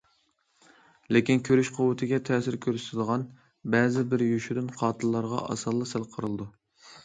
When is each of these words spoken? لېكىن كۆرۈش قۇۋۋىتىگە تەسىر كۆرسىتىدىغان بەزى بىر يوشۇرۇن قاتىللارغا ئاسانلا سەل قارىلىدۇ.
لېكىن 1.15 1.43
كۆرۈش 1.49 1.69
قۇۋۋىتىگە 1.75 2.19
تەسىر 2.31 2.57
كۆرسىتىدىغان 2.67 3.27
بەزى 3.77 4.07
بىر 4.15 4.27
يوشۇرۇن 4.31 4.75
قاتىللارغا 4.83 5.47
ئاسانلا 5.49 5.93
سەل 5.95 6.13
قارىلىدۇ. 6.17 6.53